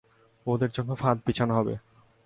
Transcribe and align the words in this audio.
ওদের 0.45 0.69
জন্য 0.69 0.91
ফাঁদ 0.95 1.17
বিছানো 1.25 1.53
হবে। 1.55 1.73